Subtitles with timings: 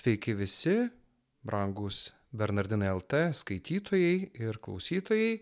[0.00, 0.88] Sveiki visi,
[1.44, 5.34] brangus Bernardinai LT skaitytojai ir klausytojai.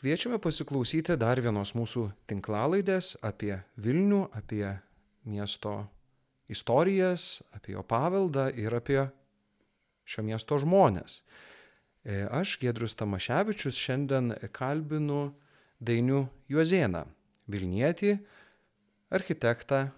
[0.00, 4.64] Kviečiame pasiklausyti dar vienos mūsų tinklalaidės apie Vilnių, apie
[5.30, 5.76] miesto
[6.50, 9.04] istorijas, apie jo paveldą ir apie
[10.02, 11.20] šio miesto žmonės.
[12.02, 15.28] E, aš, Gedrius Tamaševičius, šiandien kalbinu
[15.78, 17.06] Dainių Juozėną,
[17.46, 18.16] Vilnietį,
[19.14, 19.92] architektą,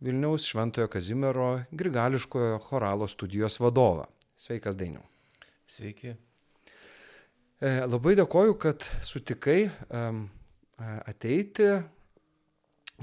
[0.00, 4.04] Vilniaus Šventojo Kazimiero Grigališkojo choralo studijos vadovą.
[4.36, 5.00] Sveikas Dainiu.
[5.66, 6.12] Sveiki.
[7.60, 9.70] E, labai dėkoju, kad sutikai
[11.08, 11.70] ateiti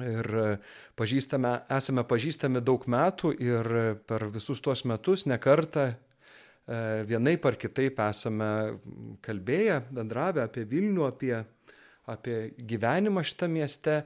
[0.06, 0.30] ir
[0.98, 3.74] pažįstame, esame pažįstami daug metų ir
[4.06, 5.96] per visus tuos metus nekartą e,
[7.10, 8.50] vienai par kitaip esame
[9.26, 11.36] kalbėję, bendravę apie Vilnių, apie,
[12.06, 14.04] apie gyvenimą šitą mieste.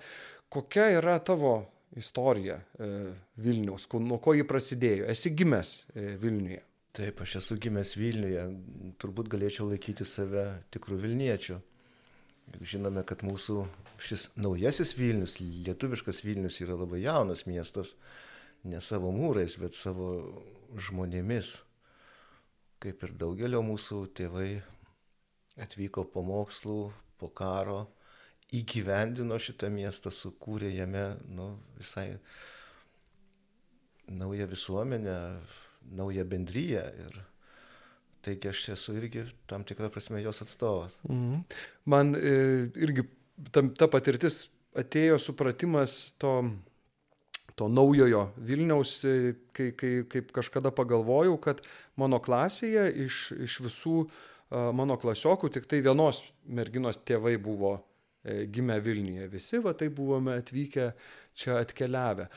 [0.47, 1.57] Kokia yra tavo
[1.95, 2.89] istorija e,
[3.35, 5.07] Vilniaus, nuo ko ji prasidėjo.
[5.11, 6.61] Esi gimęs e, Vilniuje.
[6.97, 8.43] Taip, aš esu gimęs Vilniuje,
[9.01, 11.59] turbūt galėčiau laikyti save tikrų Vilniečių.
[12.63, 13.59] Žinome, kad mūsų
[14.01, 17.93] šis naujasis Vilnius, lietuviškas Vilnius yra labai jaunas miestas,
[18.63, 20.09] ne savo mūrais, bet savo
[20.73, 21.57] žmonėmis.
[22.81, 24.49] Kaip ir daugelio mūsų tėvai
[25.61, 26.79] atvyko po mokslų,
[27.17, 27.87] po karo,
[28.55, 32.15] įgyvendino šitą miestą, sukūrė jame nu, visai
[34.07, 35.17] naują visuomenę,
[35.91, 36.83] naują bendryją.
[37.03, 37.17] Ir
[38.23, 40.99] taigi aš esu irgi tam tikrą prasme jos atstovas.
[41.09, 41.43] Mhm.
[41.85, 42.37] Man e,
[42.75, 43.03] irgi
[43.51, 46.33] tam, ta patirtis atėjo supratimas to,
[47.59, 51.59] to naujojo Vilniaus, e, kai, kai, kaip kažkada pagalvojau, kad
[51.99, 53.99] mano klasėje iš, iš visų
[54.47, 59.27] mano klasiokų tik tai vienos merginos tėvai buvo E, gimę Vilniuje.
[59.31, 60.91] Visi va tai buvome atvykę
[61.37, 62.27] čia atkeliavę.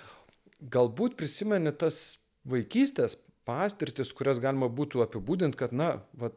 [0.60, 3.16] Galbūt prisimeni tas vaikystės
[3.48, 6.30] pastirtis, kurias galima būtų apibūdinti, kad, na, va,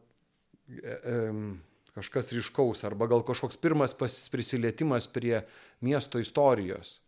[0.71, 1.17] e, e,
[1.93, 5.43] kažkas ryškaus arba gal kažkoks pirmas prisilietimas prie
[5.83, 7.01] miesto istorijos.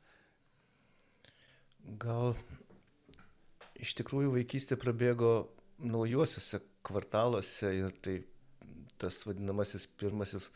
[2.02, 2.36] Gal
[3.80, 5.34] iš tikrųjų vaikystė prabėgo
[5.84, 8.20] naujuosiuose kvartaluose ir tai
[9.02, 10.50] tas vadinamasis pirmasis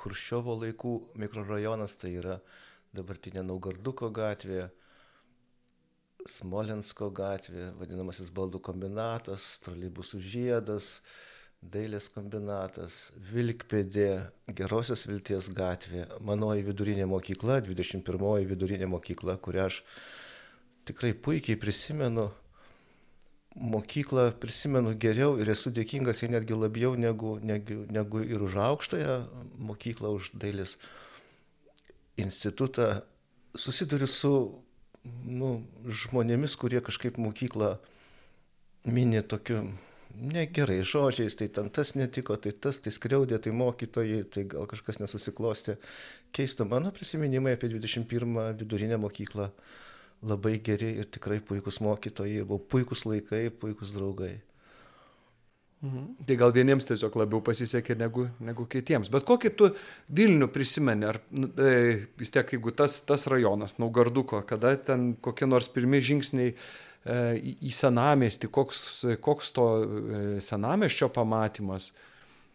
[0.00, 2.38] Hruščiovo laikų mikrorajonas, tai yra
[2.96, 4.68] dabartinė Naugarduko gatvė,
[6.28, 10.90] Smolensko gatvė, vadinamasis baldų kombinatas, trolybusų žiedas,
[11.60, 12.98] dailės kombinatas,
[13.30, 14.10] Vilkpėdė,
[14.56, 19.82] Gerosios Vilties gatvė, manoji vidurinė mokykla, 21 vidurinė mokykla, kurią aš
[20.88, 22.30] tikrai puikiai prisimenu
[23.56, 29.16] mokyklą prisimenu geriau ir esu dėkingas jai netgi labiau negu, negu, negu ir už aukštąją
[29.58, 30.76] mokyklą, už dailės
[32.16, 33.02] institutą.
[33.54, 34.32] Susiduriu su
[35.26, 37.78] nu, žmonėmis, kurie kažkaip mokyklą
[38.86, 39.64] mini tokiu
[40.14, 45.00] negerai žodžiais, tai ten tas netiko, tai tas, tai skriaudė, tai mokytojai, tai gal kažkas
[45.02, 45.76] nesusiklostė.
[46.34, 49.50] Keista mano prisiminimai apie 21 vidurinę mokyklą
[50.26, 54.36] labai geri ir tikrai puikūs mokytojai, buvo puikūs laikai, puikūs draugai.
[55.80, 56.26] Mhm.
[56.28, 59.08] Tai gal vieniems tiesiog labiau pasisekė negu, negu kitiems.
[59.12, 59.70] Bet kokį tu
[60.12, 61.70] Vilnių prisimeni, ar e,
[62.20, 66.58] vis tiek, jeigu tas, tas rajonas, Naugarduko, kada ten kokie nors pirmie žingsniai e,
[67.40, 68.82] į, senamestį, koks,
[69.24, 71.94] koks to e, senameščio pamatymas?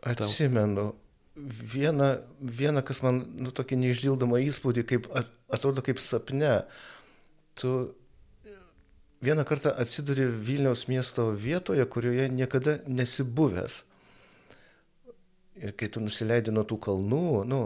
[0.05, 0.91] Atsimenu.
[1.35, 5.09] Viena, viena, kas man, nu, tokį neišdildomą įspūdį, kaip,
[5.51, 6.59] atrodo kaip sapne,
[7.55, 7.95] tu
[9.21, 13.83] vieną kartą atsiduri Vilniaus miesto vietoje, kurioje niekada nesi buvęs.
[15.55, 17.61] Ir kai tu nusileidi nuo tų kalnų, nu,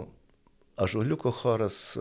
[0.80, 1.98] Ažuliuko choras,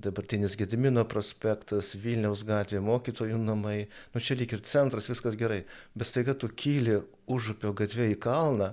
[0.00, 6.08] dabartinis Gedimino prospektas, Vilniaus gatvė, mokytojų namai, nu čia lyg ir centras, viskas gerai, bet
[6.08, 8.70] staiga tu kyli užupio gatvė į kalną,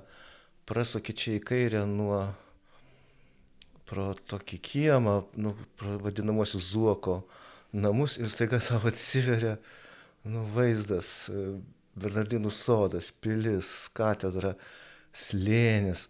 [0.69, 2.21] prasuki čia į kairę nuo
[3.89, 5.53] pro tokį kiemą, nu,
[6.05, 9.57] vadinamosius Zuoko, uh, namus ir staiga tau atsiveria
[10.27, 11.47] nu, vaizdas, e,
[11.97, 14.53] Bernardinų sodas, pilis, katedra,
[15.15, 16.07] slėnis,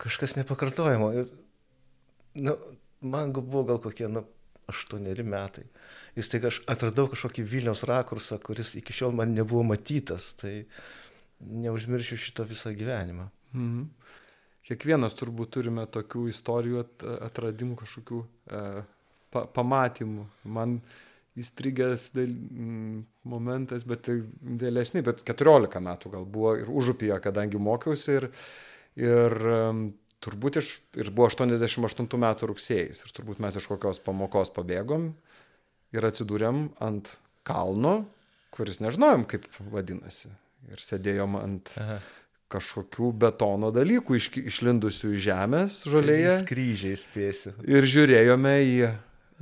[0.00, 1.10] kažkas nepakartojamo.
[1.20, 1.28] Ir
[2.40, 2.54] nu,
[3.04, 4.24] man buvo gal kokie, nu,
[4.68, 5.66] aštuoneri metai.
[6.16, 10.32] Ir staiga aš atradau kažkokį Vilniaus rakursą, kuris iki šiol man nebuvo matytas.
[10.40, 10.54] Tai
[11.40, 13.28] neužmiršiu šito visą gyvenimą.
[13.54, 13.86] Mhm.
[14.68, 16.82] Kiekvienas turbūt turime tokių istorijų
[17.24, 18.62] atradimų kažkokių e,
[19.32, 20.26] pa, pamatymų.
[20.56, 20.78] Man
[21.38, 22.98] įstrigęs dėl, mm,
[23.30, 24.18] momentas, bet tai
[24.64, 28.28] vėlesni, bet 14 metų gal buvo ir užupyje, kadangi mokiausi ir,
[28.98, 29.38] ir
[30.24, 35.12] turbūt iš, ir buvo 88 metų rugsėjais ir turbūt mes iš kokios pamokos pabėgom
[35.94, 37.14] ir atsidūrėm ant
[37.46, 38.00] kalno
[38.54, 40.30] kuris nežinojom, kaip vadinasi.
[40.72, 41.98] Ir sėdėjom ant Aha.
[42.52, 46.32] kažkokių betono dalykų iš, išlindusių iš žemės žolėje.
[46.42, 47.54] Skrydžiai spėsiu.
[47.68, 48.74] Ir žiūrėjome į,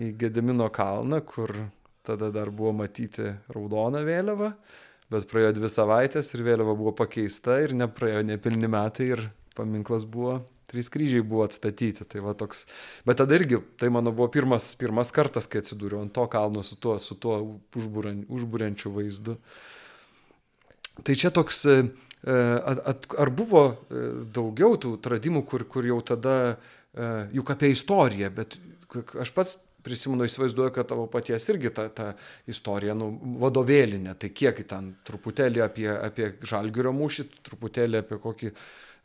[0.01, 1.53] į Gedemino kalną, kur
[2.07, 4.53] tada dar buvo matyti raudona vėliava,
[5.11, 9.25] bet praėjo dvi savaitės ir vėliava buvo pakeista ir nepraėjo nepilni metai ir
[9.57, 10.41] paminklas buvo,
[10.71, 12.07] trys kryžiai buvo atstatyti.
[12.09, 12.67] Tai va toks,
[13.09, 16.79] bet tada irgi, tai mano buvo pirmas, pirmas kartas, kai atsidūriau ant to kalno su
[16.83, 17.39] tuo, su tuo
[17.77, 19.39] užburiančiu vaizdu.
[21.07, 21.79] Tai čia toks, e,
[22.27, 24.07] at, at, ar buvo e,
[24.37, 26.37] daugiau tų atradimų, kur, kur jau tada,
[26.97, 28.57] e, juk apie istoriją, bet
[29.21, 32.11] aš pats prisimenu, įsivaizduoju, kad tavo paties irgi ta, ta
[32.51, 33.13] istorija, nu,
[33.43, 38.53] vadovėlinė, tai kiek ten truputėlį apie, apie žalgirio mūšį, truputėlį apie kokį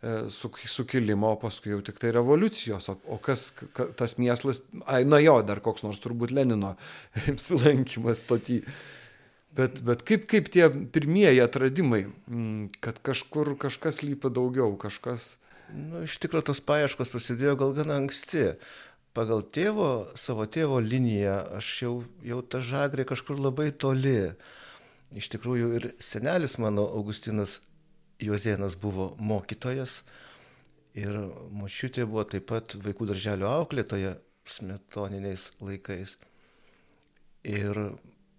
[0.02, 2.90] sukilimą, o paskui jau tik tai revoliucijos.
[2.90, 6.76] O, o kas ka, tas miestas, ai, na jo, dar koks nors turbūt Lenino
[7.32, 8.64] apsilankimas stotį.
[9.52, 15.36] Bet, bet kaip, kaip tie pirmieji atradimai, mm, kad kažkur kažkas lypa daugiau, kažkas...
[15.72, 18.56] Nu, iš tikrųjų, tos paieškos prasidėjo gal gana anksti.
[19.12, 24.32] Pagal tėvo, savo tėvo liniją, aš jau, jau tą žagrį kažkur labai toli.
[25.12, 27.60] Iš tikrųjų, ir senelis mano, Augustinas
[28.24, 30.04] Juozėnas buvo mokytojas
[30.96, 31.12] ir
[31.52, 34.14] močiutė buvo taip pat vaikų darželio auklėtoja
[34.48, 36.16] smetoniniais laikais.
[37.44, 37.82] Ir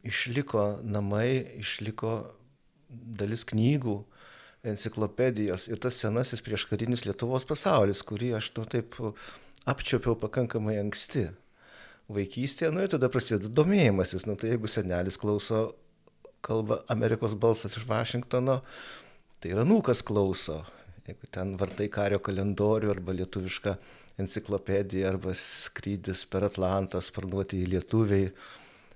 [0.09, 2.15] išliko namai, išliko
[2.89, 3.99] dalis knygų,
[4.73, 8.95] enciklopedijos ir tas senasis prieškarinis Lietuvos pasaulis, kurį aš to taip
[9.69, 11.29] apčiopiau pakankamai anksti
[12.12, 15.70] vaikystėje, nu ir tada prasideda domėjimasis, nu tai jeigu senelis klauso
[16.43, 18.61] kalba Amerikos balsas iš Vašingtono,
[19.38, 20.62] tai ir anūkas klauso.
[21.06, 23.76] Jeigu ten vartai kario kalendorių arba lietuvišką
[24.23, 28.29] enciklopediją arba skrydis per Atlantą, sparnuoti į lietuviai,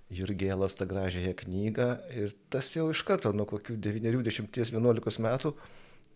[0.07, 5.51] Jurgėlas tą gražiąją knygą ir tas jau iš karto nuo kokių 9-10-11 metų,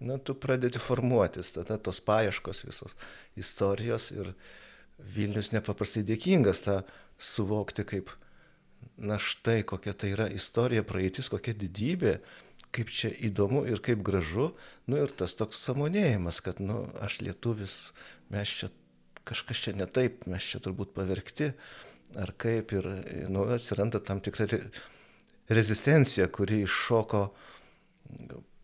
[0.01, 2.97] na, tu pradedi formuotis, tada tos paieškos visos
[3.39, 4.35] istorijos ir
[5.01, 6.81] Vilnius nepaprastai dėkingas tą
[7.21, 8.11] suvokti kaip,
[9.01, 12.19] na štai kokia tai yra istorija, praeitis, kokia didybė,
[12.75, 14.51] kaip čia įdomu ir kaip gražu,
[14.87, 17.79] nu ir tas toks samonėjimas, kad, nu, aš lietuvis,
[18.33, 18.71] mes čia
[19.29, 21.53] kažkas čia ne taip, mes čia turbūt pavergti,
[22.21, 22.89] ar kaip, ir,
[23.33, 24.47] nu, atsiranda tam tikra
[25.51, 27.25] rezistencija, kuri iššoko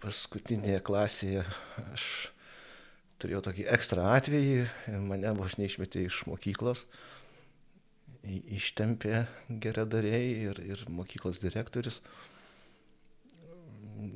[0.07, 1.43] paskutinėje klasėje.
[1.91, 2.07] Aš
[3.23, 6.85] turėjau tokį ekstra atvejį ir mane vos neišmetė iš mokyklos.
[8.27, 9.25] Ištempė
[9.63, 12.01] geradariai ir, ir mokyklos direktorius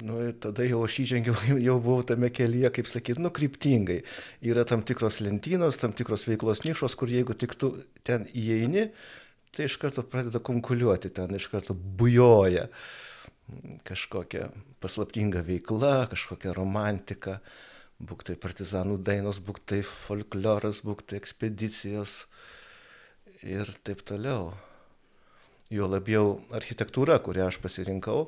[0.04, 1.34] nu, tada jau aš įžengiau,
[1.66, 4.00] jau buvau tame kelyje, kaip sakyti, nu, kryptingai.
[4.46, 7.72] Yra tam tikros lentynos, tam tikros veiklos nišos, kur jeigu tik tu
[8.06, 8.90] ten įeini,
[9.56, 12.68] tai iš karto pradeda konkuliuoti, ten iš karto bujoja
[13.88, 14.50] kažkokia
[14.82, 17.38] paslaptinga veikla, kažkokia romantika,
[18.00, 22.24] būk tai partizanų dainos, būk tai folkloras, būk tai ekspedicijos
[23.44, 24.52] ir taip toliau.
[25.70, 28.24] Jo labiau architektūra, kurią aš pasirinkau,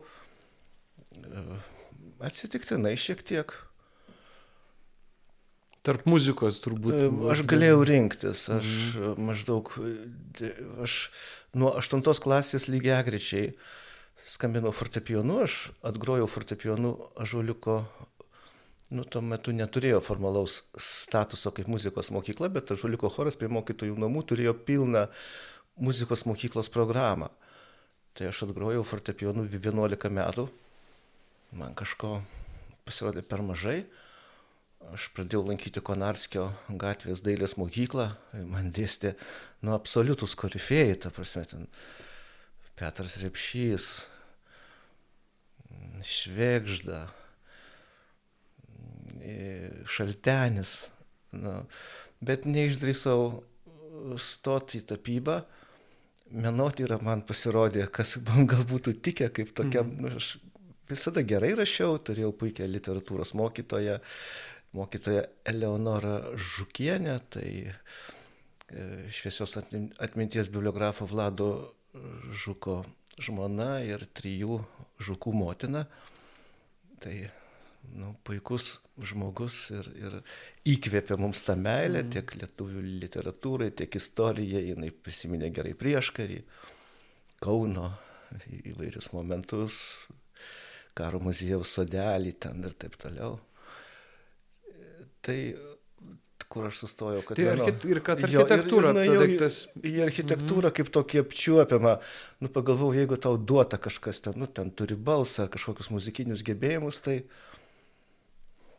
[2.23, 3.53] Atsitiktinai šiek tiek.
[5.83, 6.95] Tarp muzikos turbūt.
[7.33, 9.25] Aš galėjau rinktis, aš mhm.
[9.27, 9.73] maždaug,
[10.85, 10.99] aš
[11.59, 13.49] nuo 8 klasės lygiai grečiai
[14.19, 17.83] skambinau fortepionu, aš atgrojau fortepionu Ažuliuko,
[18.93, 24.25] nu, tuo metu neturėjo formalaus statuso kaip muzikos mokykla, bet Ažuliuko choras prie mokytojų namų
[24.29, 25.07] turėjo pilną
[25.81, 27.31] muzikos mokyklos programą.
[28.13, 30.51] Tai aš atgrojau fortepionu 11 metų
[31.57, 32.21] man kažko
[32.87, 33.83] pasirodė per mažai.
[34.93, 36.49] Aš pradėjau lankyti Konarskio
[36.81, 38.09] gatvės dailės mokyklą,
[38.51, 39.15] man dėstė
[39.63, 41.69] nu absoliutus korifėjai, ta prasme, ten
[42.79, 43.89] Petras Repšys,
[46.03, 47.03] Švėgžda,
[49.87, 50.73] Šaltenis,
[51.37, 51.57] nu,
[52.25, 53.27] bet neišdrįsau
[54.21, 55.43] stoti į tapybą.
[56.33, 60.01] Menotyra man pasirodė, kas man gal būtų tikę kaip tokia, mm.
[60.01, 60.39] nu, aš
[60.89, 63.99] visada gerai rašiau, turėjau puikią literatūros mokytoją,
[64.77, 67.77] mokytoją Eleonorą Žukienę, tai e,
[69.13, 71.49] šviesios atminties bibliografo Vlado
[72.33, 72.81] Žuko
[73.21, 74.61] žmona ir trijų
[75.03, 75.85] žukų motina.
[77.03, 77.15] Tai
[77.99, 80.17] nu, puikus žmogus ir, ir
[80.75, 82.13] įkvėpė mums tą meilę mm.
[82.15, 86.43] tiek lietuvių literatūrai, tiek istorijai, jinai prisiminė gerai prieškarį,
[87.43, 87.89] Kauno
[88.71, 89.75] įvairius momentus,
[90.95, 93.35] karo muziejaus sodelį ten ir taip toliau.
[95.27, 95.39] Tai
[96.53, 97.23] kur aš sustojau.
[97.33, 99.61] Tai archit, ir kad architektūra, jo, ir, ir daiktas.
[99.81, 100.75] Į architektūrą mhm.
[100.79, 101.95] kaip tokį apčiuopiamą,
[102.45, 107.17] nu pagalvojau, jeigu tau duota kažkas ten, nu ten turi balsą, kažkokius muzikinius gebėjimus, tai,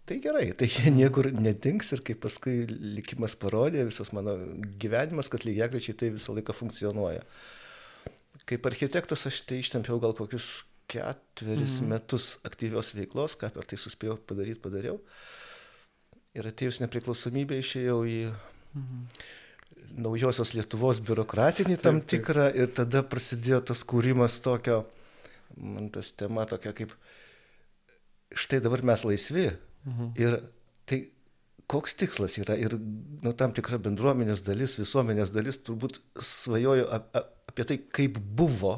[0.10, 1.00] tai gerai, tai jie mhm.
[1.01, 4.38] niekur nedings ir kaip paskui likimas parodė, visas mano
[4.82, 7.25] gyvenimas, kad lygiagrečiai tai visą laiką funkcionuoja.
[8.50, 11.94] Kaip architektas aš tai ištempiau gal kokius ketveris mhm.
[11.96, 15.00] metus aktyvios veiklos, ką per tai suspėjau padaryti, padariau.
[16.34, 19.02] Ir atėjus nepriklausomybė išėjau į mhm.
[20.02, 22.13] naujosios Lietuvos biurokratinį tam taip, taip.
[22.16, 24.84] tikrą ir tada prasidėjo tas kūrimas tokio,
[25.58, 26.96] man tas tema tokia kaip,
[28.34, 29.52] štai dabar mes laisvi.
[29.86, 30.13] Mhm.
[30.18, 30.40] Ir
[30.90, 31.04] tai
[31.70, 37.78] koks tikslas yra ir nu, tam tikra bendruomenės dalis, visuomenės dalis turbūt svajojo apie tai,
[37.94, 38.75] kaip buvo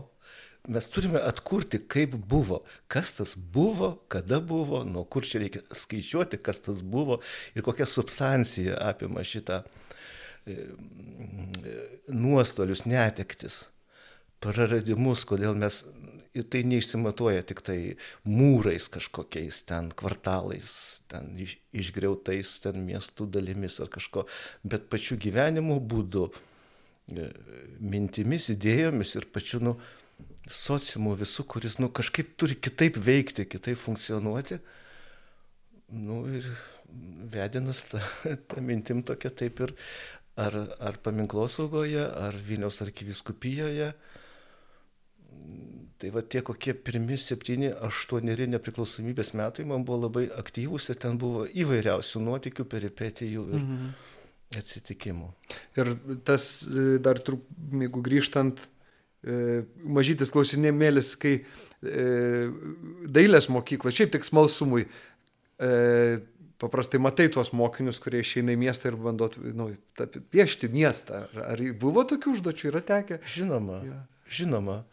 [0.67, 6.39] mes turime atkurti, kaip buvo, kas tas buvo, kada buvo, nuo kur čia reikia skaičiuoti,
[6.41, 7.19] kas tas buvo
[7.55, 9.61] ir kokia substancija apima šitą
[10.45, 10.57] e,
[12.09, 13.65] nuostolius, netektis,
[14.43, 15.83] praradimus, kodėl mes
[16.35, 17.79] ir tai neišsimatuoja tik tai
[18.27, 20.71] mūrais kažkokiais ten kvartalais,
[21.11, 24.25] ten iš, išgriautais ten miestų dalimis ar kažko,
[24.67, 26.27] bet pačiu gyvenimo būdu,
[27.13, 27.29] e,
[27.79, 29.77] mintimis, idėjomis ir pačiu, nu,
[30.51, 34.59] sociumu visų, kuris nu, kažkaip turi kitaip veikti, kitaip funkcionuoti.
[35.95, 36.47] Nu, ir
[37.31, 38.01] vedinas ta,
[38.49, 39.75] ta mintim tokia taip ir
[40.37, 43.93] ar, ar paminklos saugoje, ar Vilniaus arkiviskupijoje.
[45.95, 51.19] Tai va tie kokie pirmi septyni, aštuoneri nepriklausomybės metai man buvo labai aktyvūs ir ten
[51.21, 53.91] buvo įvairiausių nuotikių, peripetijų ir mhm.
[54.59, 55.29] atsitikimų.
[55.79, 55.93] Ir
[56.27, 56.49] tas
[57.01, 58.74] dar, jeigu grįžtant E,
[59.25, 62.05] mažytis klausinėmėlis, kai e,
[63.17, 64.85] dailės mokykla, šiaip tik smalsumui,
[65.57, 65.71] e,
[66.61, 69.71] paprastai matai tuos mokinius, kurie išeina į miestą ir bando nu,
[70.33, 71.25] piešti miestą.
[71.25, 73.19] Ar, ar buvo tokių užduočių, yra tekę?
[73.35, 73.99] Žinoma, ja.
[74.29, 74.83] žinoma.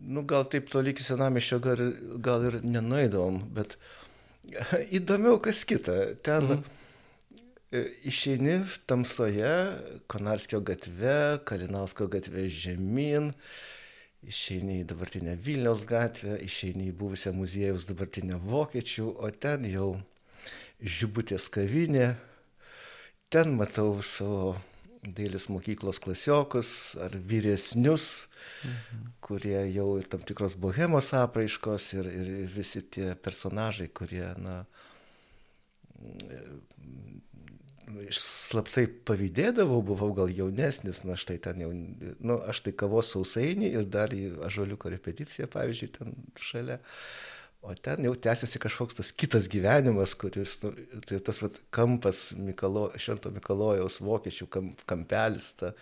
[0.00, 1.86] Nu, gal taip toli iki senamišio gal,
[2.24, 3.76] gal ir nenuėdavom, bet
[4.98, 6.02] įdomiau kas kita.
[6.24, 6.79] Ten mhm E,
[8.04, 9.50] išeini tamsoje,
[10.10, 13.30] Konarskio gatve, Kalinausko gatve žemyn,
[14.26, 19.94] išeini į dabartinę Vilniaus gatvę, išeini į buvusią muziejus dabartinę Vokiečių, o ten jau
[20.80, 22.14] žibutės kavinė,
[23.30, 24.56] ten matau savo
[25.00, 28.26] dailės mokyklos klasiokus ar vyresnius,
[28.66, 29.04] mhm.
[29.24, 34.64] kurie jau ir tam tikros bohemos apraiškos ir, ir visi tie personažai, kurie, na,
[38.16, 43.88] slaptai pavydėdavau, buvau gal jaunesnis, na štai ten jau, nu, aš tai kavos sausainį ir
[43.90, 46.80] dar į ažuoliuko repeticiją, pavyzdžiui, ten šalia.
[47.60, 50.72] O ten jau tęsiasi kažkoks tas kitas gyvenimas, kuris, nu,
[51.04, 55.74] tai tas vat, kampas Mikalo, Švento Mikalojaus vokiečių kam, kampelis, ta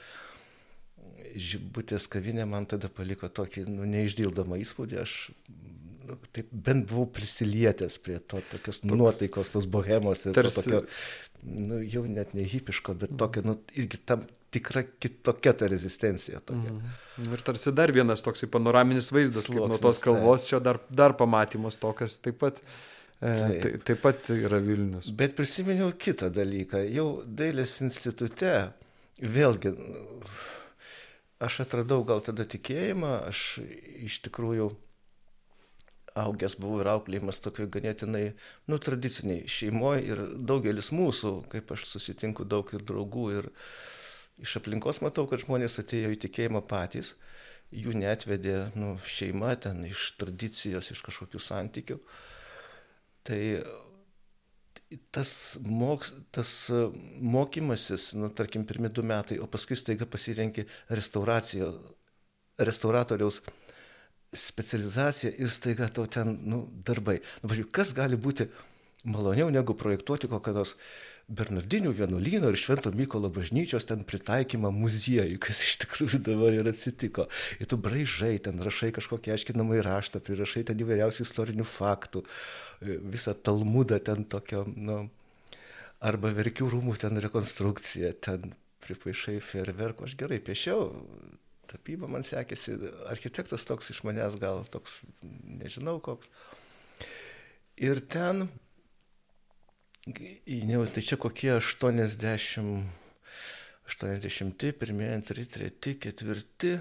[1.38, 4.99] žibutės kavinė man tada paliko tokį nu, neišdildomą įspūdį.
[5.04, 5.14] Aš
[6.09, 10.81] nu, taip bent buvau prisilietęs prie to tokios Toks, nuotaikos, tos bohemos ir tarsi, to
[10.81, 10.87] tokio
[11.43, 14.25] nu, jau net ne hipiško, bet tokia, nu, irgi tam
[14.55, 16.41] tikra kitokia ta rezistencija.
[16.49, 16.73] Tokia.
[16.73, 17.33] Mm.
[17.37, 20.53] Ir tarsi dar vienas toksai panoraminis vaizdas, Sluoksnis, kaip nuo tos kalvos, tai.
[20.53, 22.61] čia dar, dar pamatymas to, kas taip pat,
[23.21, 23.85] e, taip.
[23.91, 25.12] taip pat yra Vilnius.
[25.19, 26.83] Bet prisiminiau kitą dalyką.
[26.97, 28.55] Jau dailės institute,
[29.21, 29.75] vėlgi,
[31.45, 33.61] aš atradau gal tada tikėjimą, aš
[34.09, 34.73] iš tikrųjų
[36.23, 38.25] augęs buvau ir auklėjimas tokioj ganėtinai,
[38.71, 43.51] nu, tradiciniai šeimoje ir daugelis mūsų, kaip aš susitinku daug ir draugų ir
[44.43, 47.15] iš aplinkos matau, kad žmonės atėjo į tikėjimą patys,
[47.75, 51.99] jų netvedė nu, šeima ten iš tradicijos, iš kažkokių santykių.
[53.29, 53.41] Tai
[55.13, 56.53] tas, moks, tas
[57.21, 61.73] mokymasis, nu, tarkim, pirmi du metai, o paskui staiga pasirenki restauraciją,
[62.59, 63.43] restauratoriaus
[64.35, 67.18] specializacija ir staiga tau ten nu, darbai.
[67.42, 68.49] Nu, pažiūrėjau, kas gali būti
[69.08, 70.75] maloniau negu projektuoti kokią nors
[71.28, 77.26] Bernardinių vienuolyno ir Švento Mykolo bažnyčios ten pritaikymą muziejui, kas iš tikrųjų dabar ir atsitiko.
[77.61, 82.25] Ir tu braižai, ten rašai kažkokį aiškinamą įraštą, prirašai ten įvairiausių istorinių faktų,
[83.12, 85.02] visą talmudą ten tokio, nu,
[86.00, 88.54] arba verkių rūmų ten rekonstrukcija, ten
[88.87, 90.88] pripaišai ferverkų, aš gerai piešiau,
[91.69, 92.77] tapyba man sekėsi,
[93.11, 96.31] architektas toks iš manęs gal toks, nežinau koks.
[97.79, 98.49] Ir ten,
[100.47, 102.89] jau, tai čia kokie 80,
[103.89, 106.75] 80, pirmieji, antri, treti, ketvirti.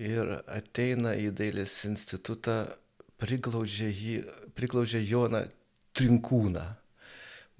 [0.00, 2.62] Ir ateina į dailės institutą,
[3.20, 4.20] priglaudžia, jį,
[4.56, 5.42] priglaudžia Joną
[5.96, 6.68] Trinkūną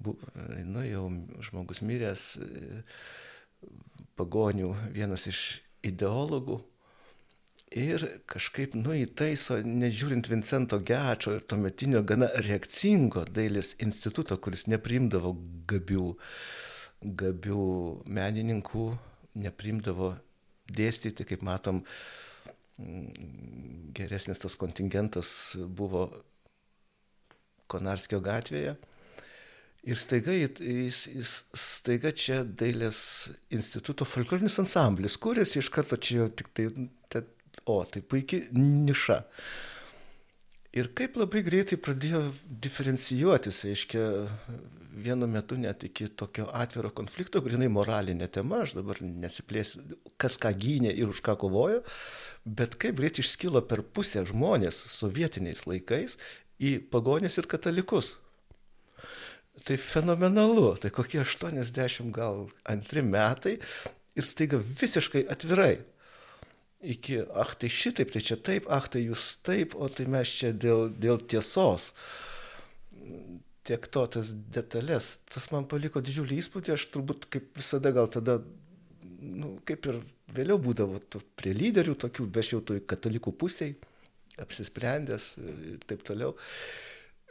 [0.01, 0.17] bu,
[0.65, 1.05] nu, jau
[1.45, 2.25] žmogus miręs,
[4.19, 6.59] pagonių vienas iš ideologų.
[7.71, 15.31] Ir kažkaip, nu, įtaiso, nežiūrint Vincento Gečo ir tuometinio gana reakcingo dailės instituto, kuris neprimdavo
[15.71, 16.09] gabių,
[17.21, 17.67] gabių
[18.11, 18.89] menininkų,
[19.39, 20.11] neprimdavo
[20.67, 21.79] dėstyti, kaip matom,
[23.95, 26.09] geresnis tas kontingentas buvo
[27.71, 28.75] Konarskio gatvėje.
[29.81, 32.99] Ir staiga, jis, jis, staiga čia dailės
[33.49, 36.67] instituto folklorinis ansamblis kūrėsi iš karto čia jau tik tai,
[37.09, 37.23] te,
[37.65, 39.17] o, tai puikiai niša.
[40.77, 42.21] Ir kaip labai greitai pradėjo
[42.61, 44.05] diferencijuotis, reiškia,
[45.01, 49.81] vienu metu net iki tokio atviro konflikto, grinai moralinė tema, aš dabar nesiplėsiu,
[50.21, 51.81] kas ką gynė ir už ką kovojo,
[52.45, 56.19] bet kaip greitai išskilo per pusę žmonės sovietiniais laikais
[56.61, 58.19] į pagonės ir katalikus
[59.65, 63.57] tai fenomenalu, tai kokie 80 gal antri metai
[64.15, 65.81] ir staiga visiškai atvirai.
[66.81, 70.49] Iki, ah tai šitaip, tai čia taip, ah tai jūs taip, o tai mes čia
[70.49, 71.91] dėl, dėl tiesos.
[73.61, 78.39] Tiek to tas detalės, tas man paliko didžiulį įspūdį, aš turbūt kaip visada gal tada,
[79.21, 79.99] nu, kaip ir
[80.33, 80.97] vėliau būdavo
[81.37, 83.75] prie lyderių tokių, be toj katalikų pusiai,
[84.41, 86.33] apsisprendęs ir taip toliau.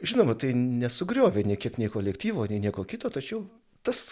[0.01, 3.43] Žinoma, tai nesugriovė nei kiek nei kolektyvo, nei nieko kito, tačiau
[3.85, 4.11] tas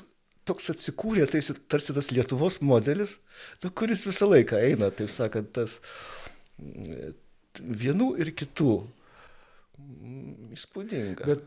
[0.50, 1.42] toks atsikūrė, tai
[1.72, 3.18] tarsi tas Lietuvos modelis,
[3.64, 5.80] nu, kuris visą laiką eina, taip sakant, tas
[6.62, 7.18] mm,
[7.84, 8.78] vienų ir kitų.
[9.80, 11.28] Mm, įspūdinga.
[11.30, 11.46] Bet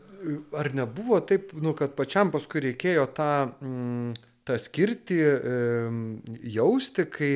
[0.59, 3.31] ar nebuvo taip, nu, kad pačiam paskui reikėjo tą,
[3.63, 4.15] mm,
[4.47, 5.19] tą skirti,
[6.55, 7.33] jausti, kai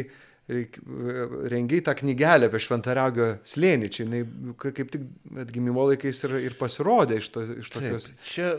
[0.47, 4.21] rengiai tą knygelę apie Šventaragio slėnį, čia jinai
[4.61, 5.03] kaip tik
[5.43, 8.07] atgimimo laikais ir, ir pasirodė iš, to, iš tokios.
[8.13, 8.53] Taip, čia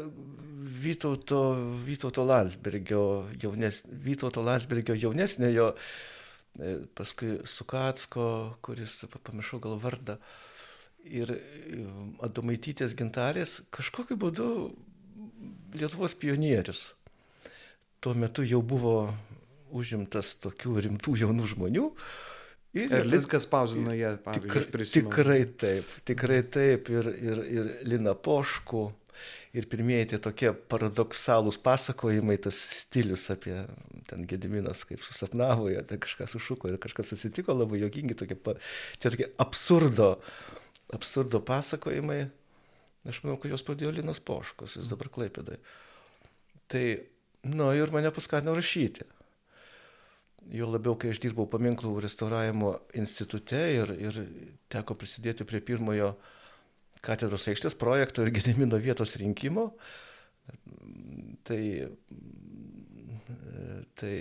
[0.78, 1.40] Vytauto,
[1.86, 3.02] Vytauto Landsbergio,
[3.40, 5.70] jaunes, Vytauto Landsbergio jaunesnėjo,
[6.60, 8.28] e, paskui Sukatsko,
[8.60, 10.18] kuris, pamiršau gal vardą,
[11.08, 11.40] ir e,
[12.28, 14.50] Adomaitytės gintarės, kažkokiu būdu
[15.78, 16.90] Lietuvos pionierius.
[18.04, 19.08] Tuo metu jau buvo
[19.70, 21.86] užimtas tokių rimtų jaunų žmonių.
[22.76, 26.90] Ir, ir Liskas spausdino pavyzdžiui, tikrai, tikrai taip, tikrai taip.
[26.92, 28.82] Ir, ir, ir Lina Poškų,
[29.56, 33.56] ir pirmieji tie tokie paradoksalūs pasakojimai, tas stilius apie
[34.10, 38.36] ten Gediminas, kaip susapnavo, jie tai kažkas sušuko ir kažkas atsitiko, labai jokingi tokie,
[39.00, 40.14] tie tokie absurdo,
[40.94, 42.26] absurdo pasakojimai.
[43.08, 45.56] Aš manau, kad jos pradėjo Linas Poškos, jis dabar klaipėdai.
[46.68, 46.84] Tai,
[47.48, 49.08] nu, ir mane paskatino rašyti
[50.52, 54.20] jo labiau, kai aš dirbau paminklų restauravimo institute ir, ir
[54.72, 56.14] teko prisidėti prie pirmojo
[57.04, 59.68] katedros aikštės projekto ir gedimino vietos rinkimo,
[61.46, 61.62] tai,
[63.98, 64.14] tai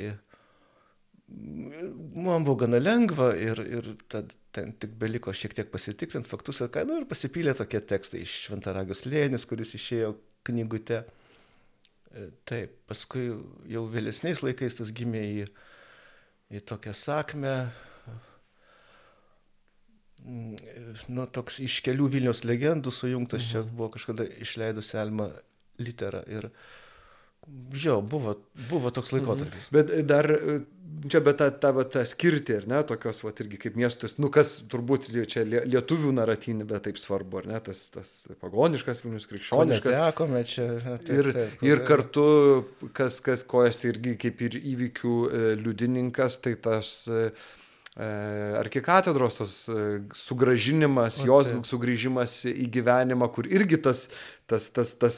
[1.27, 6.71] man buvo gana lengva ir, ir tad, ten tik beliko šiek tiek pasitikrinti faktus ir
[6.73, 10.13] ką, nu, ir pasipylė tokie tekstai iš Šventaragios lėnis, kuris išėjo
[10.47, 11.03] knygute.
[12.47, 13.27] Taip, paskui
[13.69, 15.41] jau vėlesniais laikais tas gimė į
[16.53, 17.55] į tokią sakmę,
[20.27, 23.51] nu, toks iš kelių Vilnius legendų sujungtas, mhm.
[23.51, 25.29] čia buvo kažkada išleidusi Elma
[25.81, 26.49] literą ir
[27.83, 28.37] jo, buvo,
[28.69, 29.19] buvo toks mhm.
[29.19, 29.71] laikotarpis.
[29.71, 29.77] Mhm.
[29.77, 30.31] Bet dar
[31.09, 34.53] čia bet ta, ta, ta skirti, ar ne, tokios, va, irgi kaip miestus, nu kas
[34.71, 39.97] turbūt čia lietuvių naratyni, bet taip svarbu, ar ne, tas, tas pagoniškas Vilnius krikščioniškas.
[39.97, 40.67] Tekome čia.
[40.87, 42.27] Taip, ir, taip, ir kartu,
[42.97, 47.29] kas, kas kojasi irgi kaip ir įvykių e, liudininkas, tai tas e,
[47.97, 49.83] arkikatedros tos e,
[50.13, 54.03] sugražinimas, jos sugrįžimas į gyvenimą, kur irgi tas,
[54.45, 55.17] tas, tas, tas,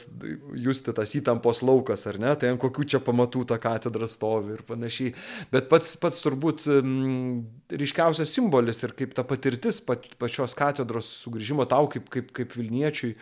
[0.56, 4.64] justi tas įtampos laukas, ar ne, tai ant kokių čia pamatų ta katedra stovi ir
[4.64, 5.12] panašiai.
[5.52, 11.68] Bet pats, pats turbūt m, ryškiausias simbolis ir kaip ta patirtis pa, pačios katedros sugrįžimo
[11.68, 13.12] tau kaip, kaip, kaip Vilniečiui,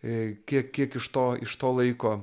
[0.00, 2.16] e, kiek, kiek iš, to, iš to laiko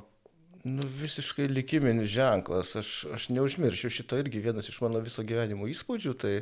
[0.64, 2.76] Nu, visiškai likiminis ženklas.
[2.76, 6.16] Aš, aš neužmiršiu šito irgi vienas iš mano viso gyvenimo įspūdžių.
[6.20, 6.34] Tai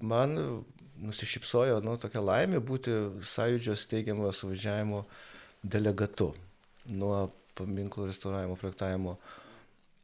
[0.00, 0.38] man
[1.00, 2.94] nusišypsojo nu, tokia laimė būti
[3.28, 5.04] sąjūdžio steigiamo suvažiavimo
[5.62, 6.32] delegatu
[6.96, 7.28] nuo
[7.58, 9.18] paminklų restauravimo projektavimo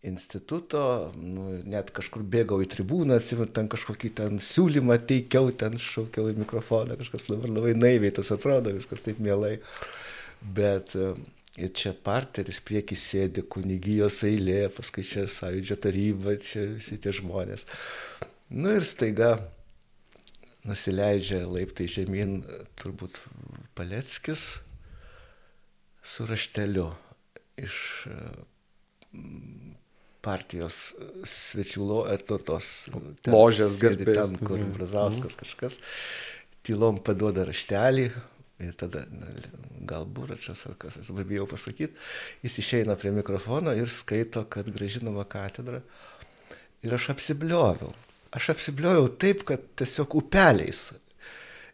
[0.07, 6.29] instituto, nu, net kažkur bėgau į tribūną, atsimenu, ten kažkokį ten siūlymą teikiau, ten šaukiau
[6.31, 9.57] į mikrofoną, kažkas labai, labai naiviai tas atrodo, viskas taip mielai.
[10.57, 10.95] Bet
[11.57, 17.65] Ir čia parteris prieki sėdi, kunigijos eilė, paskui čia sąjūdžio taryba, čia visi tie žmonės.
[18.53, 19.39] Nu ir staiga
[20.69, 22.43] nusileidžia laiptai žemyn,
[22.77, 23.23] turbūt
[23.79, 24.59] Paleckis
[26.05, 26.91] su rašteliu.
[27.57, 28.07] iš
[30.21, 30.93] partijos
[31.25, 32.69] svečių lo, nu, tos
[33.31, 34.33] ložės garbės.
[34.33, 34.73] Ten, kur Mhm.
[34.77, 35.79] Brazauskas kažkas
[36.67, 38.11] tylom paduoda raštelį.
[38.59, 39.03] Ir tada
[39.85, 41.93] gal buračas ar kas, aš dabar bijau pasakyti,
[42.43, 45.83] jis išeina prie mikrofono ir skaito, kad gražinama katedra.
[46.83, 47.93] Ir aš apsiblioviau.
[48.37, 50.87] Aš apsiblioviau taip, kad tiesiog upeliais.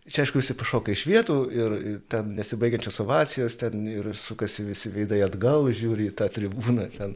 [0.02, 1.74] Čia aišku, visi pašoka iš vietų ir
[2.10, 7.14] ten nesibaigiančios ovacijos, ten ir sukasi visi veidai atgal, žiūri į tą tribūną, ten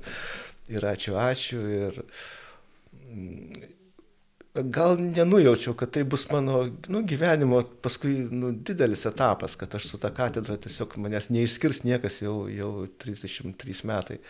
[0.70, 1.64] ir ačiū, ačiū.
[1.74, 1.98] Ir
[4.62, 10.00] gal nenujaučiau, kad tai bus mano nu, gyvenimo paskui nu, didelis etapas, kad aš su
[10.02, 14.20] tą katedrą tiesiog manęs neišskirs niekas jau, jau 33 metai.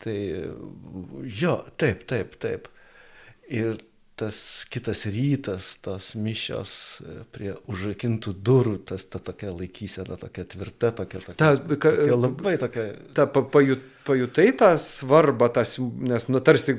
[0.00, 0.18] Tai
[1.42, 2.68] jo, taip, taip, taip.
[3.50, 3.76] Ir
[4.20, 10.92] tas kitas rytas, tos mišios e, prie užrakintų durų, tas ta tokia laikysena, tokia tvirta,
[11.00, 12.84] tokia, tokia, Ta, ka, tokia labai tokia
[13.16, 16.74] ta, pa, pajut, pajutai tą svarbą, tas, nes, nu, tarsi,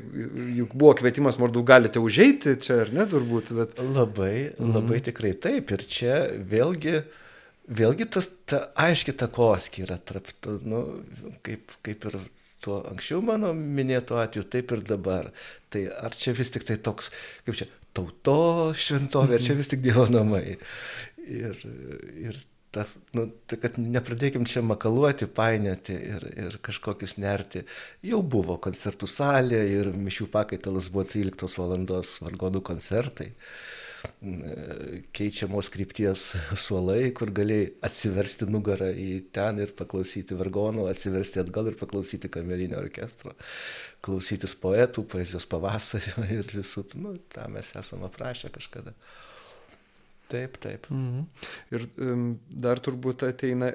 [0.57, 3.77] juk buvo kvietimas, mordų galite užeiti čia, ar ne, turbūt, bet...
[3.81, 5.73] Labai, labai tikrai taip.
[5.73, 6.19] Ir čia
[6.53, 6.99] vėlgi,
[7.81, 10.29] vėlgi tas ta, aiški takoskyra tarp,
[10.61, 10.83] nu,
[11.45, 12.21] kaip, kaip ir
[12.63, 15.31] tuo anksčiau mano minėto atveju, taip ir dabar.
[15.73, 17.11] Tai ar čia vis tik tai toks,
[17.47, 20.57] kaip čia, tauto šventovė, ar čia vis tik Dievo namai.
[21.21, 21.57] Ir,
[22.21, 22.39] ir
[22.71, 22.85] ta,
[23.17, 27.65] nu, tai kad nepradėkim čia makaluoti, painioti ir, ir kažkokius nerti.
[28.07, 31.77] Jau buvo koncertų salė ir mišių pakaitalas buvo 13 val.
[32.25, 33.31] vargonų koncertai
[35.15, 36.23] keičiamos krypties
[36.57, 42.79] suolai, kur galėjai atsiversti nugarą į ten ir paklausyti vargonų, atsiversti atgal ir paklausyti kamerinio
[42.81, 43.35] orkestro,
[44.05, 48.95] klausytis poetų, poezijos pavasario ir visų, nu, tą mes esame aprašę kažkada.
[50.31, 50.87] Taip, taip.
[50.91, 51.23] Mhm.
[51.75, 52.25] Ir um,
[52.63, 53.71] dar turbūt ateina,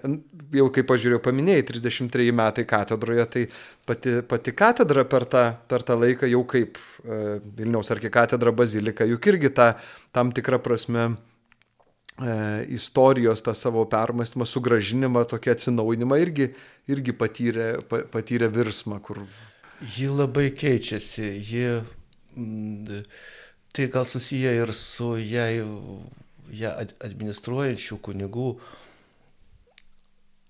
[0.57, 3.45] jau kaip pažiūrėjau, paminėjai, 33 metai katedroje, tai
[3.89, 9.29] pati, pati katedra per tą, per tą laiką jau kaip uh, Vilniaus arkikatedra bazilika, juk
[9.35, 9.73] irgi tą
[10.17, 11.19] tam tikrą prasme uh,
[12.73, 16.51] istorijos, tą savo permastymą, sugražinimą, tokį atsinaujinimą irgi,
[16.89, 19.27] irgi patyrė, pa, patyrė virsmą, kur...
[19.97, 21.81] Ji labai keičiasi, ji...
[22.37, 23.03] Mm,
[23.77, 25.61] tai gal susiję ir su jai
[26.55, 26.73] ją
[27.05, 28.51] administruojančių kunigų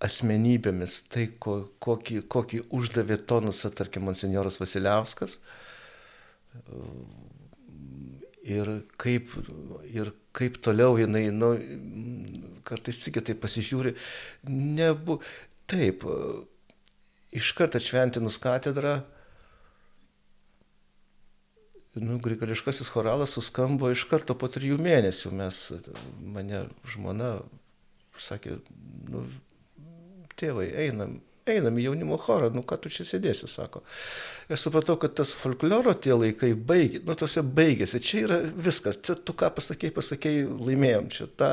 [0.07, 5.39] asmenybėmis, tai ko, kokį, kokį uždavė tonusą, tarkim, monsinjoras Vasiliauskas.
[8.47, 9.33] Ir kaip,
[9.91, 11.55] ir kaip toliau jinai, nu,
[12.69, 13.97] kartais tik tai pasižiūri,
[14.53, 15.19] nebu,
[15.71, 16.05] taip,
[17.37, 19.01] iškart atšventinus katedrą,
[21.97, 25.33] nu, grigališkasis choralas suskambo iš karto po trijų mėnesių.
[25.37, 25.61] Mes,
[26.21, 27.39] mane žmona
[28.21, 28.59] sakė,
[29.13, 29.23] nu,
[30.37, 31.17] tėvai, einam,
[31.49, 33.83] einam į jaunimo chorą, nu ką tu čia sėdėsi, sako.
[34.53, 39.17] Aš supratau, kad tas folkloro tie laikai baigė, nu tose baigėsi, čia yra viskas, čia
[39.17, 41.51] tu ką pasakėjai, pasakėjai, laimėjom, čia ta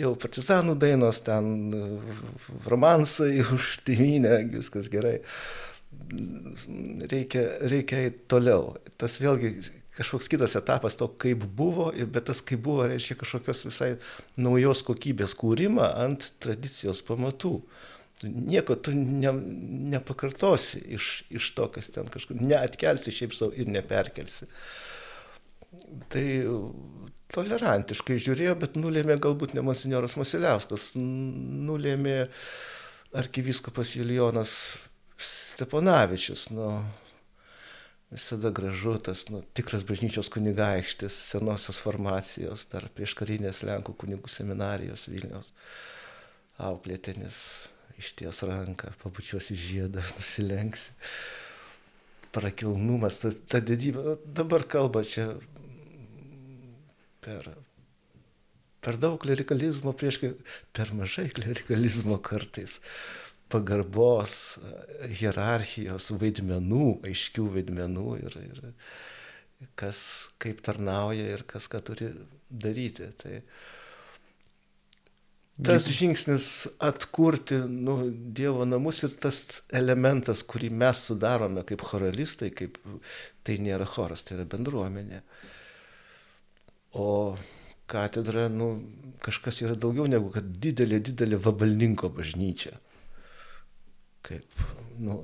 [0.00, 1.50] jau partizanų dainos, ten
[2.68, 5.18] romansai už tėvynę, viskas gerai
[7.10, 8.74] reikia, reikia eiti toliau.
[9.00, 9.52] Tas vėlgi
[9.96, 13.90] kažkoks kitas etapas to, kaip buvo, bet tas kaip buvo reiškia kažkokios visai
[14.40, 17.58] naujos kokybės kūrimą ant tradicijos pamatų.
[18.24, 19.32] Nieko tu ne,
[19.94, 24.48] nepakartosi iš, iš to, kas ten kažkur, neatkelsi šiaip savo ir neperkelsi.
[26.12, 26.26] Tai
[27.32, 32.24] tolerantiškai žiūrėjo, bet nulėmė galbūt ne monsinjoras Masiliauskas, nulėmė
[33.16, 34.52] arkivyskupas Julijonas
[35.20, 36.70] Steponavičius, nu,
[38.10, 45.06] visada gražu tas, nu, tikras bažnyčios kunigaikštis, senosios formacijos, dar prieš karinės Lenkų kunigų seminarijos
[45.12, 45.52] Vilnius,
[46.58, 47.38] auklėtinis,
[48.00, 50.96] išties ranką, pabučiuosi žiedą, nusilenksi.
[52.30, 55.32] Prakilnumas, ta, ta didybė, dabar kalba čia
[57.20, 57.48] per,
[58.80, 60.22] per daug klerikalizmo prieš,
[60.72, 62.78] per mažai klerikalizmo kartais
[63.50, 64.32] pagarbos,
[65.20, 68.62] hierarchijos, vaidmenų, aiškių vaidmenų ir, ir
[69.78, 70.00] kas
[70.40, 72.10] kaip tarnauja ir kas ką turi
[72.50, 73.10] daryti.
[73.20, 73.40] Tai
[75.60, 76.46] tas žingsnis
[76.80, 82.78] atkurti nu, Dievo namus ir tas elementas, kurį mes sudarome kaip choralistai, kaip,
[83.44, 85.20] tai nėra choras, tai yra bendruomenė.
[87.00, 87.36] O
[87.90, 88.72] katedra, nu,
[89.22, 92.78] kažkas yra daugiau negu kad didelė, didelė vabalninko bažnyčia
[94.26, 94.64] kaip,
[95.00, 95.22] nu,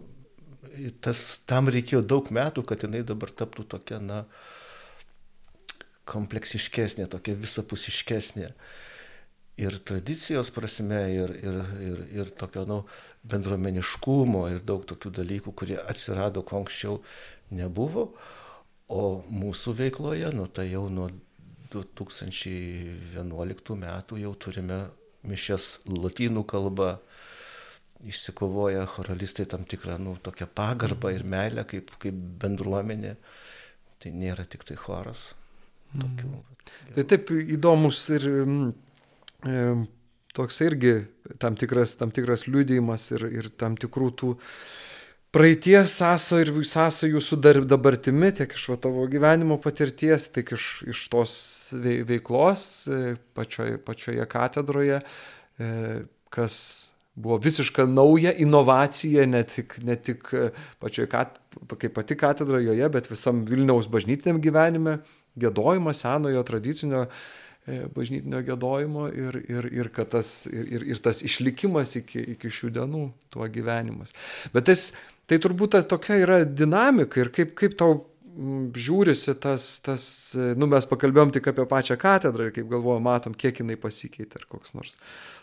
[1.05, 4.25] tas, tam reikėjo daug metų, kad jinai dabar taptų tokia, na,
[6.07, 8.53] kompleksiškesnė, tokia visapusiškesnė.
[9.57, 12.85] ir tradicijos prasme, ir, ir, ir, ir tokio nu,
[13.25, 17.01] bendruomeniškumo, ir daug tokių dalykų, kurie atsirado, ko anksčiau
[17.51, 18.13] nebuvo.
[18.93, 21.11] O mūsų veikloje, nu tai jau nuo
[21.73, 24.91] 2011 metų jau turime
[25.27, 27.01] mišęs lotynų kalbą,
[28.05, 33.17] išsikovoja choralistai tam tikrą, nu, tokią pagarbą ir meilę kaip, kaip bendruomenė.
[34.03, 35.31] Tai nėra tik tai choras.
[35.97, 36.29] Tokių.
[36.29, 36.57] Mm.
[36.97, 39.61] Tai taip įdomus ir e,
[40.37, 40.97] toks irgi
[41.41, 44.33] tam tikras, tam tikras liūdėjimas ir, ir tam tikrų tų
[45.37, 50.69] praeities sąso ir sąsojų su dar, dabartimi, tiek iš va, tavo gyvenimo patirties, tiek iš,
[50.93, 51.33] iš tos
[52.09, 55.01] veiklos e, pačioje, pačioje katedroje,
[55.61, 55.73] e,
[56.33, 56.59] kas
[57.17, 60.51] buvo visiška nauja inovacija ne tik, ne tik e,
[60.83, 61.41] pačioje, kat,
[61.73, 65.01] kaip pati katedra joje, bet visam Vilniaus bažnytiniam gyvenime,
[65.41, 67.09] gėdojimo senojo tradicinio
[67.67, 73.01] bažnytinio gėdojimo ir, ir, ir, tas, ir, ir tas išlikimas iki, iki šių dienų,
[73.35, 74.15] tuo gyvenimas.
[74.55, 74.93] Bet tas
[75.27, 77.99] Tai turbūt ta tokia yra dinamika ir kaip, kaip tau
[78.37, 80.05] žiūrisi tas, tas,
[80.59, 84.49] nu mes pakalbėjom tik apie pačią katedrą ir kaip galvoju, matom, kiek jinai pasikeitė, ar
[84.51, 84.99] koks nors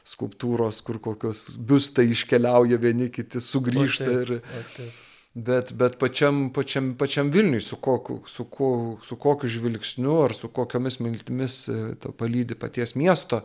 [0.07, 4.35] skulptūros, kur kokios biustai iškeliauja vieni kiti, sugrįžta O taip, ir...
[4.43, 5.01] o taip.
[5.33, 8.67] Bet, bet pačiam, pačiam, pačiam Vilniui, su kokiu, su, ko,
[9.01, 11.77] su kokiu žvilgsniu ar su kokiomis mintimis e,
[12.19, 13.39] palydi paties miesto,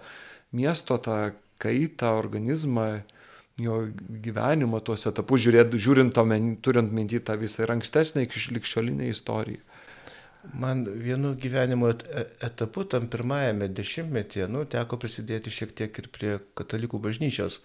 [0.52, 2.90] miesto tą kaitą, organizmą,
[3.58, 3.78] jo
[4.24, 6.24] gyvenimo tuos etapus, žiūrėt, žiūrint to,
[6.62, 9.64] turint minti tą visą ir ankstesnę iki likščiolinę istoriją.
[10.54, 16.38] Man vienu gyvenimo e, etapu, tam pirmajame dešimtmetyje, nu, teko prisidėti šiek tiek ir prie
[16.56, 17.58] katalikų bažnyčios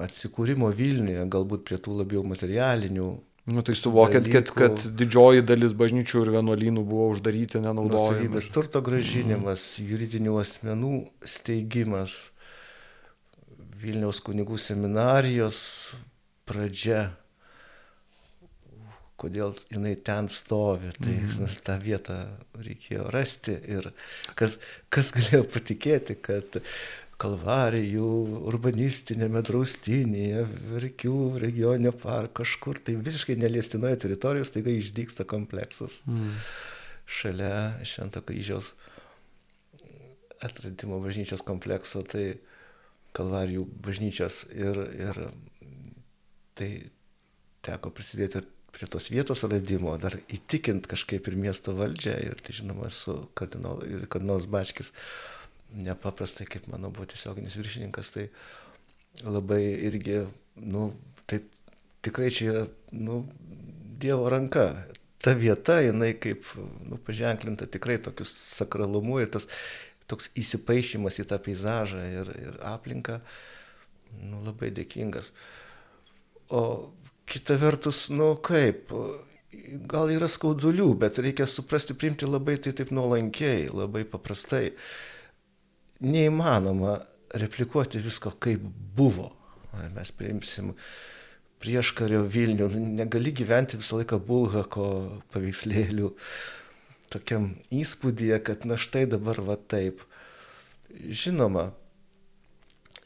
[0.00, 3.08] atsikūrimo Vilniuje, galbūt prie tų labiau materialinių.
[3.50, 8.42] Nu, tai suvokiant, kad, kad didžioji dalis bažnyčių ir vienuolynų buvo uždaryti, nenaudojami.
[8.54, 10.92] Turto gražinimas, juridinių asmenų
[11.26, 12.30] steigimas
[13.80, 15.58] Vilniaus kunigų seminarijos
[16.48, 17.10] pradžia,
[19.20, 21.54] kodėl jinai ten stovi, tai mm.
[21.66, 22.18] tą vietą
[22.60, 23.90] reikėjo rasti ir
[24.38, 24.58] kas,
[24.92, 26.60] kas galėjo patikėti, kad
[27.20, 28.10] Kalvarijų
[28.48, 36.30] urbanistinėme draustinėje, Verkių regioninio parko kažkur, tai visiškai neliestinoje teritorijoje staiga išdyksta kompleksas mm.
[37.04, 38.72] šalia Švento kryžiaus
[40.40, 42.00] atradimo bažnyčios komplekso.
[42.08, 42.24] Tai
[43.16, 45.20] Kalvarijų bažnyčios ir, ir
[46.58, 46.70] tai
[47.66, 52.90] teko prisidėti prie tos vietos radimo, dar įtikint kažkaip ir miesto valdžią ir, tai žinoma,
[52.94, 54.92] su kardinolu, kardinolas Bačkis,
[55.74, 58.28] nepaprastai, kaip mano buvo tiesioginis viršininkas, tai
[59.26, 60.22] labai irgi,
[60.62, 60.90] nu,
[61.30, 61.50] taip
[62.06, 62.64] tikrai čia yra,
[62.96, 63.24] nu,
[64.00, 64.70] Dievo ranka.
[65.20, 66.46] Ta vieta, jinai kaip,
[66.88, 69.44] nu, paženklinta tikrai tokiu sakralumu ir tas
[70.10, 73.20] toks įsipaišymas į tą peizažą ir, ir aplinką,
[74.20, 75.32] nu, labai dėkingas.
[76.50, 76.62] O
[77.30, 78.90] kita vertus, nu kaip,
[79.90, 84.70] gal yra skaudulių, bet reikia suprasti, priimti labai tai taip nuolankiai, labai paprastai.
[86.00, 86.98] Neįmanoma
[87.38, 88.62] replikuoti visko, kaip
[88.96, 89.30] buvo.
[89.94, 90.72] Mes priimsim
[91.60, 94.86] prieš kario Vilnių, negali gyventi visą laiką Bulhako
[95.34, 96.08] paveikslėlių
[97.12, 100.02] tokiam įspūdėje, kad na štai dabar va taip.
[100.90, 101.70] Žinoma,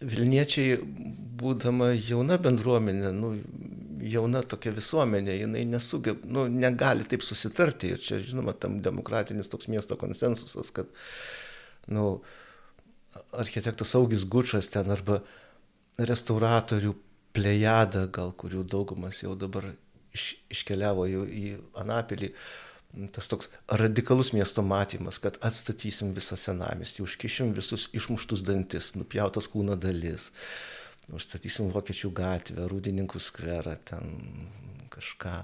[0.04, 0.78] Vilniečiai,
[1.40, 3.30] būdama jauna bendruomenė, nu,
[4.04, 7.94] jauna tokia visuomenė, jinai nesugeb, nu, negali taip susitarti.
[7.94, 10.90] Ir čia, žinoma, tam demokratinis toks miesto konsensusas, kad,
[11.88, 12.18] nu,
[13.32, 15.22] architektas Augis Gučas ten arba
[15.96, 16.92] restauratorių
[17.34, 19.70] plejada, gal kurių daugumas jau dabar
[20.14, 22.32] iš, iškeliavo jau į Anapilį,
[23.14, 29.76] tas toks radikalus miesto matymas, kad atstatysim visą senamestį, užkišim visus išmuštus dantis, nupjautas kūno
[29.80, 30.30] dalis,
[31.14, 34.14] užstatysim Vokiečių gatvę, Rūdininkų skverą, ten
[34.94, 35.40] kažką.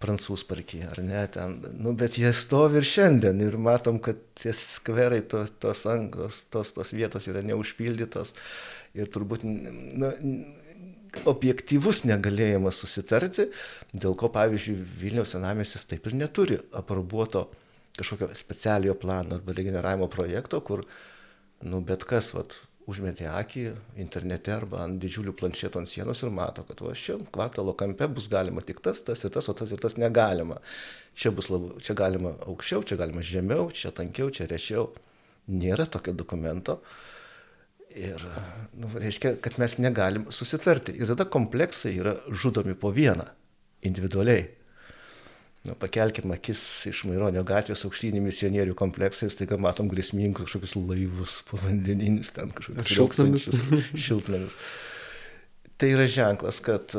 [0.00, 4.54] Prancūzų parkį, ar ne, ten, nu, bet jie stovi ir šiandien ir matom, kad tie
[4.56, 8.32] skverai, tos, tos, tos, tos, tos vietos yra neužpildytos
[8.96, 10.08] ir turbūt nu,
[11.30, 13.48] objektyvus negalėjimas susitarti,
[13.92, 17.48] dėl ko, pavyzdžiui, Vilniaus senamestis taip ir neturi aprobuoto
[17.98, 20.84] kažkokio specialiojo plano arba regeneravimo projekto, kur,
[21.66, 22.56] nu, bet kas, vat,
[22.90, 23.66] užmetė akį
[24.02, 28.30] internete arba ant didžiulių planšetų ant sienos ir mato, kad va čia kvartalo kampe bus
[28.32, 30.58] galima tik tas, tas ir tas, o tas ir tas negalima.
[31.14, 34.88] Čia, bus labu, čia galima aukščiau, čia galima žemiau, čia tankiau, čia rečiau.
[35.50, 36.78] Nėra tokio dokumento.
[36.78, 37.19] Uh,
[37.98, 38.22] Ir,
[38.78, 40.94] nu, reiškia, kad mes negalim susitarti.
[41.00, 43.26] Ir tada kompleksai yra žudomi po vieną,
[43.86, 44.44] individualiai.
[45.66, 52.30] Nu, pakelkim akis iš Maironio gatvės aukštynį misionierių kompleksais, tai matom grėsmingus kažkokius laivus, povandeninius
[52.36, 53.48] ten kažkokius šiltnamius.
[54.06, 54.56] šiltnamius.
[55.76, 56.94] Tai yra ženklas, kad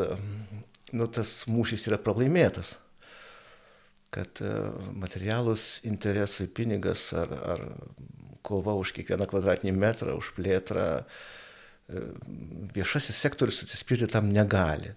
[0.92, 2.76] nu, tas mūšis yra pralaimėtas.
[4.12, 4.44] Kad
[5.00, 7.66] materialus interesai, pinigas ar, ar
[8.46, 10.88] kova už kiekvieną kvadratinį metrą, už plėtrą,
[12.76, 14.94] viešasis sektorius atsispirti tam negali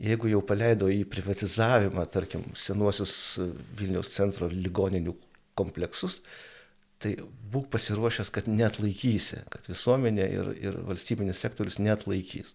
[0.00, 3.38] jeigu jau paleido į privatizavimą, tarkim, senuosius
[3.78, 5.14] Vilniaus centro ligoninių
[5.58, 6.20] kompleksus,
[7.02, 7.14] tai
[7.52, 12.54] būk pasiruošęs, kad net laikysi, kad visuomenė ir, ir valstybinis sektorius net laikys.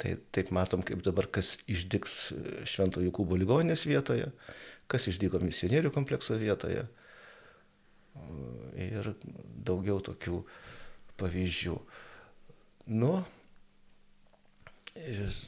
[0.00, 2.14] Tai taip matom, kaip dabar kas išdiks
[2.68, 4.30] Švento Jokūbo ligoninės vietoje,
[4.90, 6.86] kas išdygo misionierių komplekso vietoje
[8.80, 9.12] ir
[9.66, 10.42] daugiau tokių
[11.20, 11.76] pavyzdžių.
[13.00, 13.12] Nu,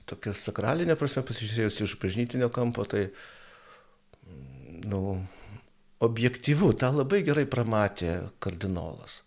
[0.08, 3.08] tokia sakralinė prasme pasižiūrėjus iš bažnytinio kampo, tai,
[4.86, 5.02] nu,
[6.02, 9.22] objektyvu, tą labai gerai pramatė kardinolas.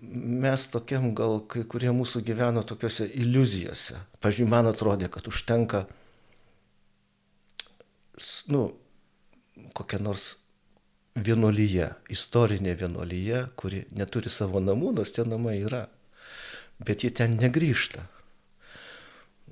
[0.00, 3.98] Mes tokiam gal kai kurie mūsų gyveno tokiuose iliuzijose.
[4.22, 5.86] Pavyzdžiui, man atrodė, kad užtenka,
[8.54, 8.68] nu,
[9.74, 10.36] kokia nors
[11.24, 15.86] vienuolyje, istorinė vienuolyje, kuri neturi savo namų, nors tie namai yra,
[16.84, 18.06] bet jie ten negrįžta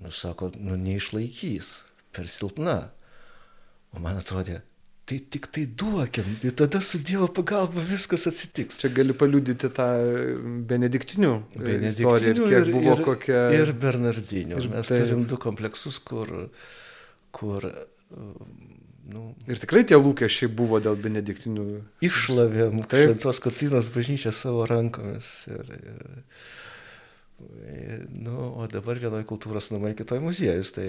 [0.03, 2.77] Nu, sako, nu neišlaikys, per silpna.
[3.97, 4.59] O man atrodė,
[5.09, 8.81] tai tik tai duokim, tai tada su Dievo pagalba viskas atsitiks.
[8.83, 9.87] Čia gali paliudyti tą
[10.69, 13.43] benediktinių, benediktinių istoriją ir kiek ir, buvo ir, kokia.
[13.57, 14.61] Ir Bernardinių.
[14.61, 16.51] Ir Mes tai- turim du kompleksus, kur,
[17.33, 17.71] kur
[19.13, 21.67] nu, Ir tikrai tie lūkesčiai buvo dėl benediktinių.
[22.05, 25.31] išlavėm šventos Kotinos bažnyčią savo rankomis.
[25.53, 26.01] Ir, ir,
[28.11, 30.73] nu, o dabar vienoje kultūros namai, kitoje muziejus.
[30.77, 30.89] Tai,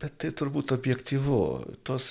[0.00, 1.40] bet tai turbūt objektyvu,
[1.86, 2.10] tos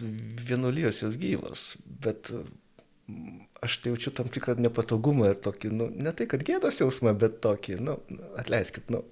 [0.50, 6.14] vienuolijos jos gyvos, bet mm, aš tai jaučiu tam tikrą nepatogumą ir tokį, nu, ne
[6.16, 8.00] tai, kad gėdos jausmą, bet tokį, nu,
[8.42, 9.04] atleiskit, nu,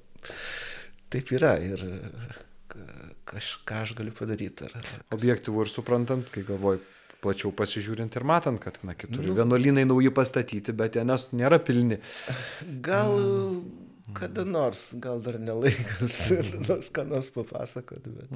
[1.14, 1.86] taip yra ir
[3.30, 4.68] kažką aš galiu padaryti.
[4.68, 6.82] Ar, ar Objektyvų ir suprantant, kai galvoju,
[7.24, 9.38] plačiau pasižiūrint ir matant, kad, na, kitur Nu.
[9.38, 12.02] vienuolynai nauji pastatyti, bet jie nes nėra pilni.
[12.84, 13.16] Gal
[14.18, 16.18] kada nors, gal dar nelaikas,
[16.68, 18.34] nors ką nors papasakot, bet.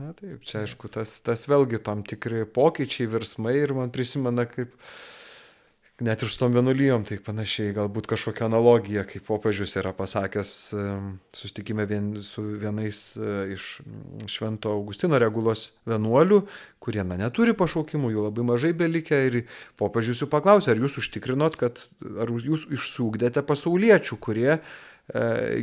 [0.00, 4.72] Na taip, čia aišku, tas, tas vėlgi tam tikri pokyčiai, virsmai ir man prisimena, kaip
[6.00, 11.08] net ir su tom vienuolijom, tai panašiai, galbūt kažkokia analogija, kaip popiežius yra pasakęs, em,
[11.36, 13.66] susitikime vien, su vienais e, iš
[14.30, 16.40] Švento Augustino regulos vienuolių,
[16.80, 19.40] kurie, na, neturi pašaukimų, jų labai mažai belikę ir
[19.80, 21.84] popiežius jų paklausė, ar jūs užtikrinot, kad,
[22.20, 24.62] ar jūs išsūkdėte pasauliečių, kurie e,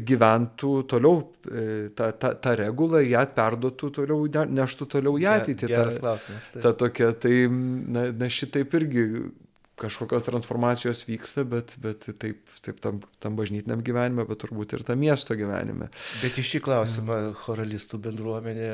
[0.05, 5.71] gyventų toliau e, tą, tą, tą regulą, ją perduotų toliau, ne- neštų toliau į ateitį.
[5.73, 6.53] Geras Ta, klausimas.
[6.61, 9.09] ta tokia, tai, na, na šitaip irgi
[9.77, 15.01] kažkokios transformacijos vyksta, bet, bet taip, taip tam, tam bažnytiniam gyvenime, bet turbūt ir tam
[15.03, 15.91] miesto gyvenime.
[16.23, 18.71] Bet į šį klausimą choralistų bendruomenė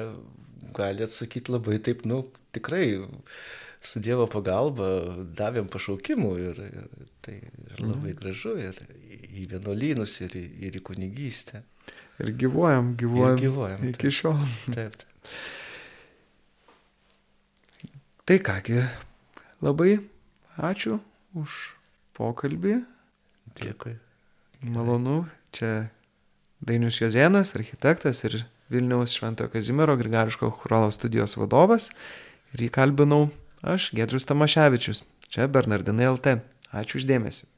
[0.74, 2.24] gali atsakyti labai taip, nu,
[2.56, 2.86] tikrai
[3.84, 4.88] su Dievo pagalba
[5.36, 8.80] davėm pašaukimų ir, ir tai ir labai gražu ir
[9.34, 11.66] į vienuolynus, ir, ir į kunigystę.
[12.24, 13.36] Ir gyvuojam, gyvuojam.
[13.36, 14.39] Ir gyvuojam, Iki šiol.
[14.72, 15.36] Taip, taip.
[18.24, 18.80] Tai kągi,
[19.66, 19.98] labai
[20.58, 21.00] ačiū
[21.38, 21.74] už
[22.18, 22.82] pokalbį.
[23.58, 23.98] Dėkui.
[24.63, 25.26] Malonu.
[25.54, 25.89] Čia
[26.63, 28.42] Dainius Jozienas, architektas ir
[28.74, 31.92] Vilniaus Šventojo Kazimiero Grigališko choralo studijos vadovas.
[32.54, 33.28] Ir jį kalbinau
[33.62, 35.04] aš, Gedrius Tamaševičius.
[35.30, 36.39] Čia Bernardinai LT.
[36.74, 37.53] Ačiū uždėmesi.